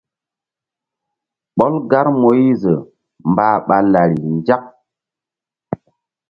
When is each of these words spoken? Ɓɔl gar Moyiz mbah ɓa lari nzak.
Ɓɔl 1.57 1.73
gar 1.89 2.07
Moyiz 2.21 2.63
mbah 3.31 3.55
ɓa 3.67 3.77
lari 3.91 4.19
nzak. 4.37 4.63